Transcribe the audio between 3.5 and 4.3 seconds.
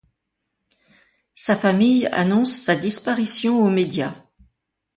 aux médias.